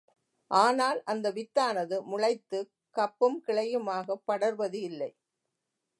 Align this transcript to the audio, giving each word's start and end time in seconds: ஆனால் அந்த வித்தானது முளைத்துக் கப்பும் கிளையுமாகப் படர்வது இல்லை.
ஆனால் 0.51 0.99
அந்த 1.03 1.27
வித்தானது 1.31 1.97
முளைத்துக் 2.03 2.71
கப்பும் 2.95 3.37
கிளையுமாகப் 3.47 4.25
படர்வது 4.27 4.79
இல்லை. 4.81 5.11